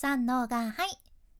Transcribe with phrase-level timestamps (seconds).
[0.00, 0.96] 三のがはい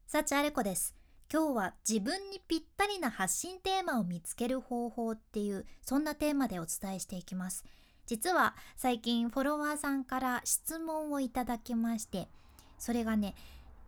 [0.08, 0.92] 幸あれ子です。
[1.32, 7.64] 今日は自分にぴったりな発信テーマを見つける方法っていうそんなテーマでお伝えしていきます。
[8.06, 12.26] 実は最近フォロワーさんから質問をいただきまして
[12.80, 13.36] それがね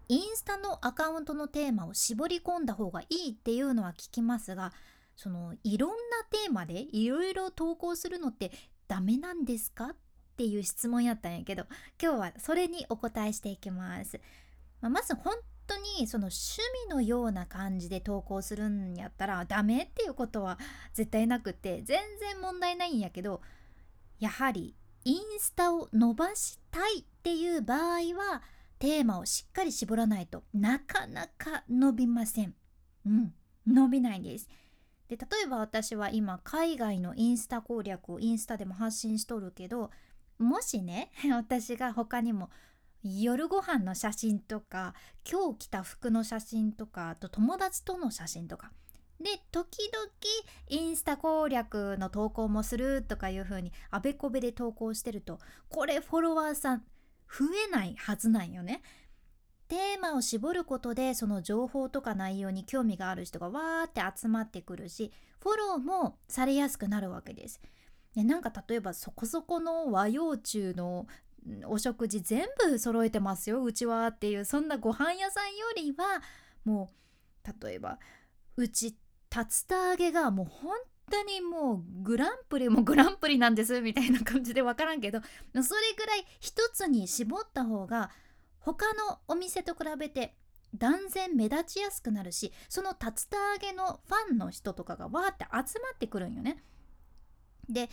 [0.07, 4.73] インスタのアカウントのテーマを絞り込んだ方がいいっていうのは聞きますが
[5.16, 5.96] そのいろんな
[6.30, 8.52] テーマでいろいろ投稿するのって
[8.87, 9.87] ダメなんですか？
[9.87, 9.96] っ
[10.37, 11.64] ていう質問やったんやけど
[12.00, 14.21] 今日はそれにお答えしていきます、
[14.81, 15.35] まあ、まず本
[15.67, 20.59] 当にその趣味のような感じで投稿するんやったらダメっていうことは
[20.95, 23.41] 絶対なくて全然問題ないんやけど
[24.19, 27.79] やはりインスタを伸ばしたいっていう場合
[28.16, 28.43] は
[28.79, 32.55] テーマをしっかり絞らないとなかなか伸びません。
[33.06, 33.33] うん、
[33.67, 34.48] 伸びないんです。
[35.09, 39.91] で例えば私は今海外のインスタ攻略をインスタでも発信しとるけど
[40.39, 42.51] もしね 私が他にも
[43.03, 44.95] 夜ご飯の写真とか
[45.31, 48.73] 今日着た服の写真とかあと友達との写真とか
[49.20, 50.07] で時々
[50.69, 56.83] インスタ攻略の投稿もするとかいう風にあべこべで投稿してるとこれフォロワーさん
[57.29, 58.83] 増えないはずなんよね。
[59.69, 67.61] テーマを絞ることでその情報とか内容に興味がある人がわーって集まってくるしフォローもされやすくなるわけです。
[68.17, 71.07] でなんか例えばそこそこの和洋中の
[71.67, 76.23] お食事全部揃えてますようちはっていうそんなご飯屋さんよりは
[76.65, 76.91] も
[77.45, 77.98] う例えば
[78.57, 78.97] うち竜
[79.67, 80.77] 田揚げがもう本
[81.11, 85.62] 当にもうグランプリもグランプリなんですみたいな感じで分からんけどそれ
[85.97, 88.11] ぐらい一つに絞った方が
[88.61, 90.35] 他のお店と比べて
[90.75, 96.62] 断然目立ちやすくなるしその竜田揚げのファンの人とかがわーって集まってくるんよね。
[97.69, 97.89] で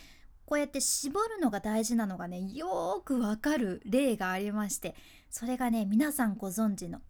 [0.47, 4.95] こうやって絞るのが大事なのがねよーくわかる例がありまして
[5.29, 7.01] それがね皆さんご存知の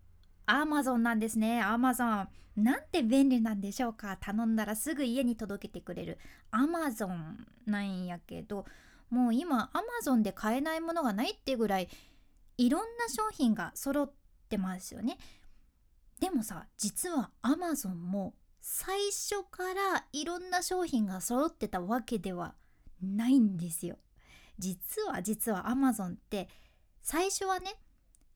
[0.47, 1.61] アマゾンなんですね。
[1.61, 4.17] アマゾンなんて便利なんでしょうか。
[4.19, 6.17] 頼んだらすぐ家に届けてくれる
[6.49, 8.65] アマゾンなんやけど
[9.11, 11.89] もう今アマゾンで買えないものがないってぐらい
[12.57, 14.11] いろんな商品が揃っ
[14.49, 15.19] てますよね。
[16.19, 22.55] でもさ実はアマゾンも最初からいろんな商品が揃ってたわけではない
[23.01, 23.97] ないんですよ。
[24.59, 26.49] 実は実は Amazon って
[27.01, 27.75] 最初はね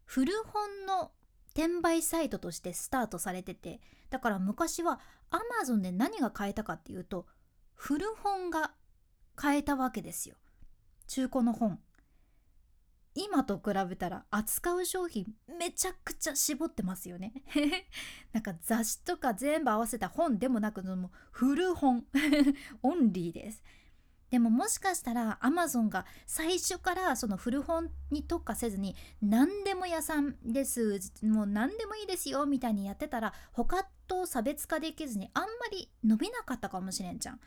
[0.05, 1.11] 古本の
[1.53, 4.99] 転売サイトとしてスタートされててだから昔は
[5.31, 7.25] Amazon で何が買えたかっていうと
[7.75, 8.71] 古本が
[9.35, 10.35] 買えたわけですよ。
[11.07, 11.79] 中古の本。
[13.13, 15.25] 今と比べたら扱う商品
[15.59, 17.33] めちゃくちゃ絞ってますよね。
[18.31, 22.05] なんか雑誌とか全部合わせた本でもなくも古本。
[22.83, 23.63] オンリーです。
[24.31, 37.39] でももしかしたら Amazon が最初からその古本に特化せずに何でも屋さんですもう何でもいいですよみたいにやってたら他と差別化できずにあんまり伸びなかったかもしれんじゃん。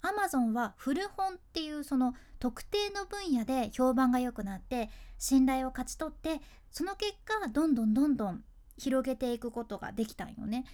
[0.00, 8.44] アマゾンは古本っていうその特定の分野で評判が良くなって信頼を勝ち取ってその結果どんどんどんどん
[8.76, 10.64] 広げていくことができたんよね。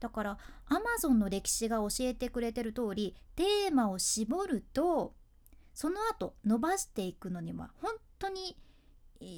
[0.00, 5.14] だからアマゾンの歴史が教えてくれてる通りテーマを絞ると
[5.74, 8.56] その後伸ばしていくのには本当に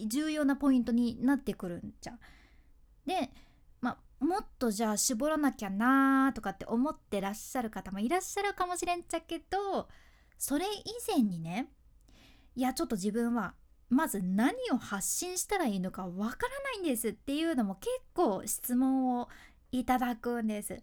[0.06, 2.19] 重要なポイントになってくるんじゃん。
[3.05, 3.31] で
[3.81, 9.89] まあもっとじゃあ絞らなきゃなーとかって思ってらっしゃる方もいらっしゃるかもしれんちゃけど
[10.39, 11.69] それ以前にね
[12.55, 13.55] いやちょっと自分は
[13.89, 19.29] まず何を発信したらいいのかわからないんですっていうのも結構質問を
[19.72, 20.81] いただくんです。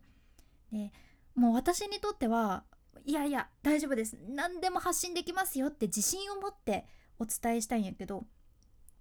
[0.72, 0.92] で
[1.36, 2.64] もう私にとっては
[3.06, 6.86] いやいや大丈夫です何でも発信できますよって自信を持って
[7.18, 8.26] お伝えしたいんやけど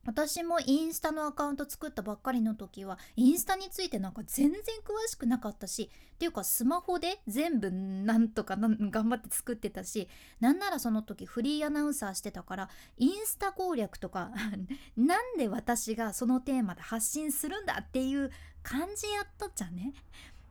[0.08, 10.08] 私もインスタのアカウント作ったばっかりの時はインスタについてなんか全然詳しくなかったしっていうかスマホで全部なんとか頑張って作ってたし
[10.40, 14.30] なんならその時フリーアナウンサーしてたからインスタ攻略とか
[14.96, 18.30] なんで私がそのテーマで発信するんだっていう
[18.62, 19.94] 感じやったじゃね。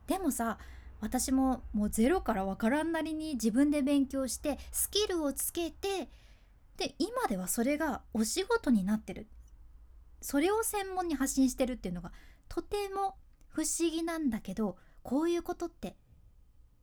[0.08, 0.58] でもさ
[1.00, 6.10] 私ももうゼロからわからんなりに自分で勉強してスキルをつけて
[6.78, 9.28] で今ではそれがお仕事になってる。
[10.22, 12.12] それを専門に発信してるっていうのが
[12.48, 13.16] とても
[13.50, 15.96] 不思議なんだけどこういうことって、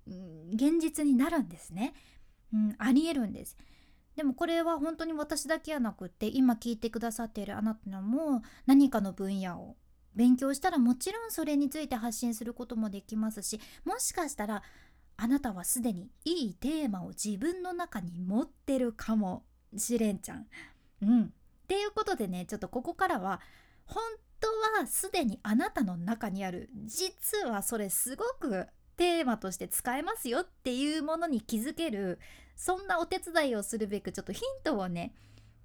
[0.07, 1.95] うん、現実になるんですね、
[2.53, 3.57] うん、ありえるんです。
[4.17, 9.77] でもこれは本当に私だけやなくって今聞いてくださっているあなたも何かの分野を
[10.15, 14.63] 勉強したらもちろんそれについて発信することもできますしもしかしたら
[15.17, 19.45] あなたはすでにいいテーマを自分の中に持ってるかも
[19.77, 20.47] しれんちゃん。
[21.03, 21.27] うん、っ
[21.69, 23.41] ていうことでねちょっとここからは
[23.87, 24.03] 本
[24.41, 24.49] 当
[24.81, 28.67] はすでにあなたの中にある実はそれすごく
[28.97, 32.19] テーマとして使えますよっていうものに気づける
[32.57, 35.15] そんなお手伝いをするべくちょっとヒントをね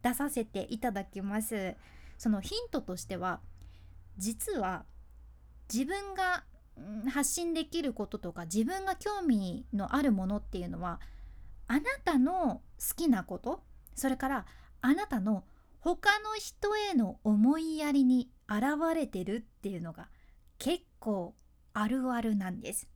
[0.02, 1.76] 出させていただきます
[2.18, 3.40] そのヒントとしては
[4.20, 4.86] 実は
[5.74, 6.44] 自分が
[7.12, 11.00] 発信できることとか自分が興味のあるものっていうのは
[11.68, 13.64] あなたの好きなこと
[13.96, 14.46] それから
[14.82, 15.44] あなたの
[15.80, 20.10] 他の人への思いやりに現れてるっていうのが
[20.58, 21.36] 結構
[21.74, 22.90] あるあるなんです。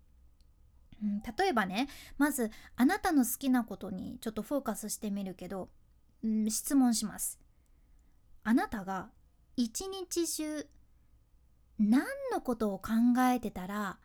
[1.01, 1.87] うん、例えばね
[2.17, 5.69] まずあなたの好きなことにちょっとフォーカスしてみるけど、
[6.23, 7.39] うん、質問します。
[8.43, 9.09] あなたが
[9.55, 10.67] 一日中
[11.79, 12.91] 何のことを考
[13.33, 13.97] えてたら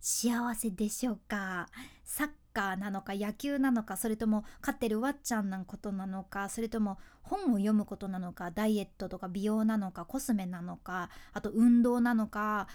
[0.00, 1.68] 幸せでしょうか？
[2.04, 12.68] サッカーなのか野球なのかそれとも飼ってるワッチャンなことなのかそれとも本を読むことなのかダイエットとか美容なのかコスメなのかあと運動なのか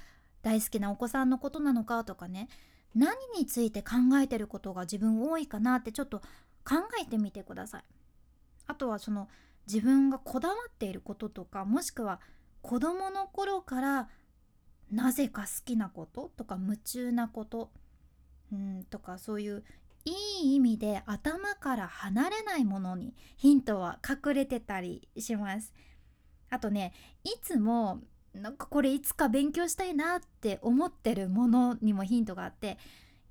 [0.43, 2.49] 大好きなお子さんのことなのかとかね
[2.93, 7.83] 何について考えてることが自分多いかなってちょっと考えてみてください。
[8.67, 9.29] あとはその
[9.65, 12.19] 自分がこだわっていることとかもしくは
[12.61, 14.09] 子どもの頃から
[14.91, 17.71] なぜか好きなこととか夢中なこと
[18.51, 19.63] うんとかそういう
[20.03, 20.11] い
[20.43, 25.73] い意味で頭から離れないものにヒントは隠れてたりします。
[26.49, 26.93] あとね
[27.23, 28.01] いつも
[28.33, 32.77] なんかこれいつか勉強したいなって思ってるものにもヒントがあって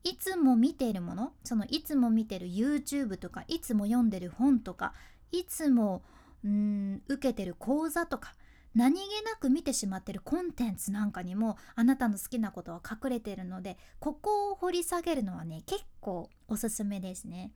[0.05, 4.95] いつも見ているものそのいつも見てる YouTube とかいつも読んでる本とか
[5.33, 6.03] いつも
[6.45, 8.35] うん受けてる講座とか
[8.75, 17.52] 何気なく見てしまってるコンテンツなんかにもあなたの好きなことは隠れてるのでここを掘り下げるのはね結構おすすめですね。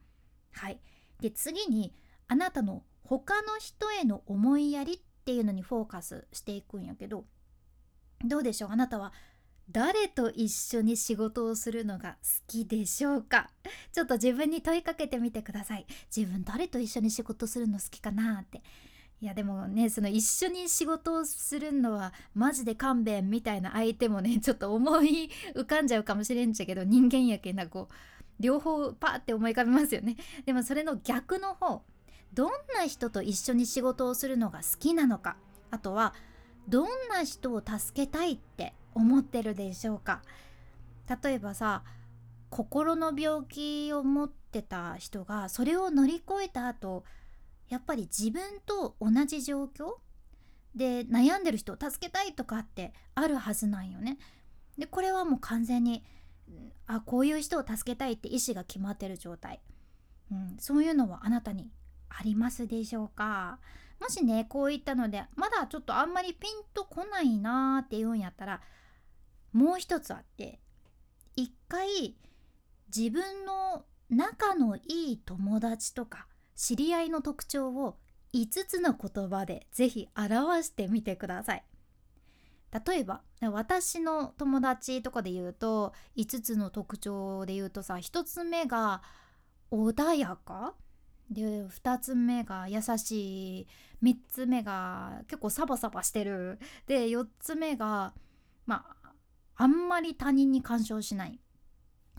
[0.51, 0.79] はい。
[1.21, 1.93] で次に
[2.27, 7.23] あなたの他の人への思いやりっていうのにフォーカスしていくんやけど
[8.23, 8.71] どうでしょう？
[8.71, 9.13] あなたは
[9.71, 13.49] 誰と一緒に仕事をするのが好きでしょうか？
[13.93, 15.85] ちょっと自分に問いかけてみてください。
[16.15, 18.61] 自分誰と一緒に仕事するの好きかなって。
[19.21, 27.93] いやでもねその一緒に仕事をするのはマジで勘弁みたいな相手もね ちょっと思い浮かんじゃうかもしれんちゃけど人間やけんなこう
[28.39, 30.17] 両方パーって思い浮かびますよね。
[30.45, 31.83] でもそれの逆の方
[32.33, 35.37] どんな人と一緒に仕事をするのが好きなのか
[35.71, 36.13] あとは
[36.67, 40.21] どんな人を助けたいって思ってるでしょうか。
[41.23, 41.83] 例えばさ
[42.49, 47.03] 心の病気を持ってた人がそれを乗り越えた後
[47.69, 49.95] やっぱり自分と同じ状況？
[50.75, 54.17] で悩んでる人を助けたいとかってあるはずなんよね。
[54.77, 56.03] でこれはもう完全に
[56.85, 59.61] あこういう人を助けたいって意思が決まってる状態、
[60.31, 61.71] うん、そういうのはあなたに
[62.09, 63.59] ありますでしょうか？
[64.01, 68.61] もしねこういったのでまだちょっとあんまりピンとこないなーっていうんやったら
[69.53, 70.59] もう一つあって
[71.37, 72.17] 一回
[72.93, 77.97] 自分の仲のいい友達とか知り合いの特徴を
[78.33, 81.63] 5つの言葉でぜひ表してみてください。
[82.87, 89.01] 例えば私の友達とかで言うと5つの特徴で言うとさ1つ目が
[89.71, 90.73] 穏やか。
[91.31, 93.67] で2つ目が優しい。
[94.03, 96.59] 3つ目が結構サバサバしてる。
[96.85, 98.13] で4つ目が
[98.65, 99.11] まあ
[99.55, 101.39] あんまり他人に干渉しない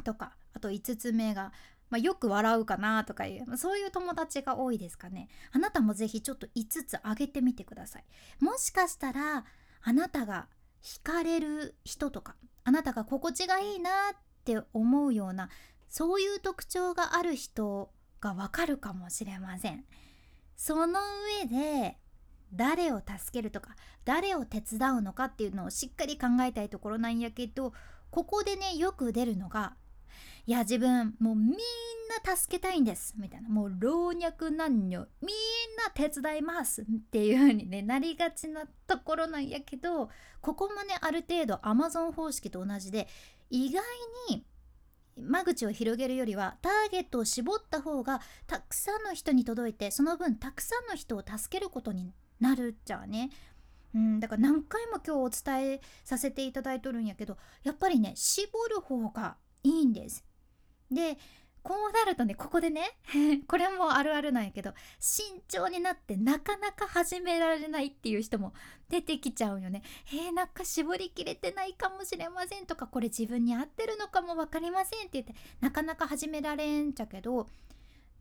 [0.04, 1.52] とかあと5つ目が
[1.88, 5.28] まあ、よく笑うかなとかいうそういう友達が多いですかね。
[5.52, 8.04] あなたもぜひちょっと5つあげてみてください。
[8.40, 9.44] もしかしたら
[9.82, 10.48] あなたが
[10.82, 15.48] 惹かれる人とかあなたが心地がいいなって思うような
[15.88, 17.90] そういう特徴がある人
[18.20, 19.84] がわかるかもしれません。
[20.56, 21.00] その
[21.42, 21.98] 上で
[22.52, 27.72] 誰を助けるとか誰を手伝うのかっていうのをしっかり考えたいところなんやけど
[28.10, 29.74] ここでねよく出るのが
[30.46, 31.50] いや自分もうみん
[32.24, 35.06] な助けたいんですみたいなもう老若男女みんな
[35.92, 40.08] 手伝いますっていう風にねなりがちなところなんやけど
[40.40, 43.08] ここもねある程度 Amazon 方式と同じで
[43.50, 43.82] 意外
[44.30, 44.46] に
[45.16, 53.30] 間口を広げるよりはターゲットを絞った方がたくさんの人に届いてその分たくさんの人を助けることになるっちゃね。
[53.94, 60.24] うん、だから何回も今日お伝えさせていただいとるんやけどやっぱりね絞る方がいいんです。
[60.90, 61.18] で
[61.66, 62.96] こうなるとねここでね
[63.48, 68.52] これもあるあるなんやけど慎重になってなかなか始められないっていう人も
[68.88, 69.82] 出てきちゃうよね。
[70.12, 77.48] えー、なんか絞りきれてないかもしれませんとかこれ自分に合ってるのかも分かりませんって言ってなかなか始められんちゃけど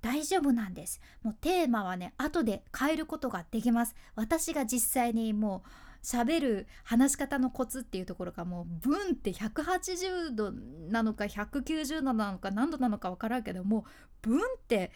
[0.01, 0.99] 大丈夫なんです。
[1.21, 3.95] もうテーマはね後で変えることができます。
[4.15, 5.69] 私が実際にもう
[6.05, 13.85] 喋る話し方のコツっていうところがもうブンって180度なのか190度なのか何度なのか分からんけども
[14.21, 14.91] ブンって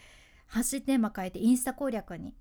[0.46, 2.32] 発信テーマ変えてインスタ攻略に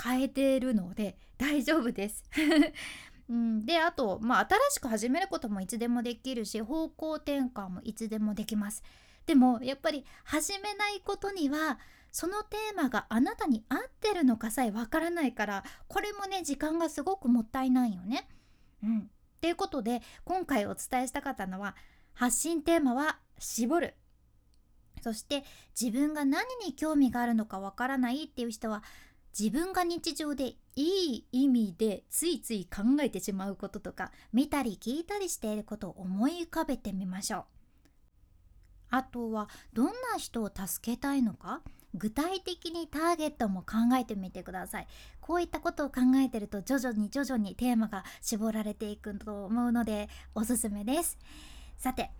[0.00, 2.24] 変えてるので大丈夫です。
[3.28, 8.84] うん、であと、まあ、新しく始めることもいつでもできるし方向転換もいつでもできます。
[9.26, 11.78] でもやっぱり始めないことには
[12.14, 18.28] そのテーマがあなたに合ってるのかさえわからないからこれもね時間がすごくもったいないよね。
[18.84, 21.74] うん、ということで今回お伝えしたかったのは
[22.12, 23.94] 発信テーマは絞る
[25.02, 25.42] そして
[25.78, 28.84] 自分が何に興味があるのかわからないっていう人は
[29.36, 37.44] 自分が日常でいい意味でついつい考えてしまうこととか見たり聞いたりしていることを思い浮かべてみましょう。
[38.90, 41.62] あとはどんな人を助けたいのか？
[41.94, 44.86] 具体的にターゲットも考えてみてください。
[45.20, 51.18] こういったことを考えてると徐々に徐々にテーマが絞られていくと思うのでおすすめです。
[51.78, 52.10] さて、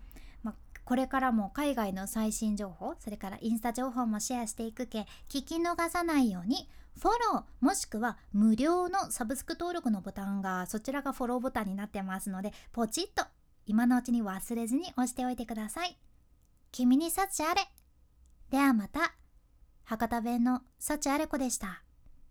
[0.43, 13.25] ま、これからも海外の最新情報それからインスタ情報もシェアしていくけ聞き逃さないようにフォローもしくは無料のサブスク登録のボタンがそちらがフォローボタンになってますのでポチッと
[13.65, 15.97] 今のうちに忘れずに押しておいてください。
[16.71, 17.61] 君に幸あれ。
[18.51, 19.24] ではまた。
[19.85, 21.84] 博多弁の幸あれ子でした。